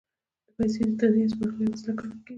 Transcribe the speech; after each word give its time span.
پیسې 0.55 0.81
د 0.87 0.91
تادیې 0.99 1.23
یا 1.23 1.31
سپارلو 1.31 1.63
یوه 1.65 1.73
وسیله 1.73 1.93
ګڼل 1.99 2.11
کېږي 2.23 2.29